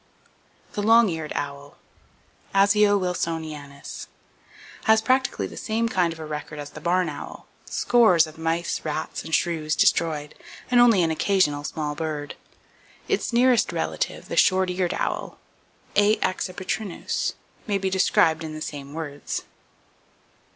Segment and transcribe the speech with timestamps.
[0.73, 1.77] The Long Eared Owl,
[2.55, 4.07] (Asio wilsonianus)
[4.85, 9.23] has practically the same kind of a record as the barn owl,—scores of mice, rats
[9.23, 12.33] and shrews [Page 225] destroyed, and only an occasional small bird.
[13.07, 15.37] Its nearest relative, the Short eared Owl
[15.95, 16.15] (A.
[16.17, 17.33] accipitrinus)
[17.67, 19.43] may be described in the same words.